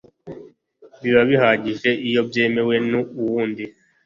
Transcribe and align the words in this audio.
biba 1.01 1.21
bihagije 1.29 1.89
iyo 2.07 2.21
byemewe 2.27 2.75
n 2.89 2.91
undi 3.41 3.65